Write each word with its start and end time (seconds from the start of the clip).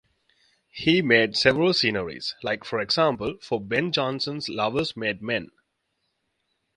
He 0.71 1.03
made 1.03 1.37
several 1.37 1.75
sceneries, 1.75 2.33
like 2.41 2.63
for 2.63 2.79
example 2.79 3.37
for 3.39 3.61
Ben 3.61 3.91
Jonson's 3.91 4.49
Lovers 4.49 4.97
Made 4.97 5.21
Men. 5.21 5.51